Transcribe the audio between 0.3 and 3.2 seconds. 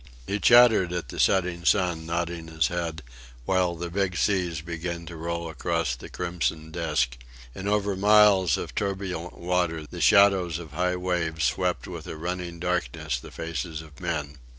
chattered at the setting sun, nodding his head,